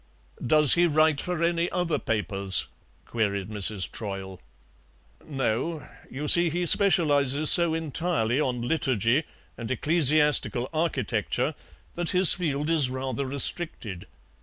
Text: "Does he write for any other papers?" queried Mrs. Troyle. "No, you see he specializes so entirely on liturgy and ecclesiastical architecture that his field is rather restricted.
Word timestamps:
"Does 0.43 0.73
he 0.73 0.87
write 0.87 1.21
for 1.21 1.43
any 1.43 1.69
other 1.69 1.99
papers?" 1.99 2.65
queried 3.05 3.49
Mrs. 3.51 3.87
Troyle. 3.91 4.41
"No, 5.23 5.87
you 6.09 6.27
see 6.27 6.49
he 6.49 6.65
specializes 6.65 7.51
so 7.51 7.75
entirely 7.75 8.39
on 8.41 8.63
liturgy 8.67 9.25
and 9.59 9.69
ecclesiastical 9.69 10.67
architecture 10.73 11.53
that 11.93 12.09
his 12.17 12.33
field 12.33 12.71
is 12.71 12.89
rather 12.89 13.27
restricted. 13.27 14.07